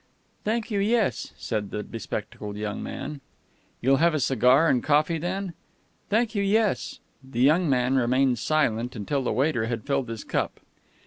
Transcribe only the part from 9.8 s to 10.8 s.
filled his cup.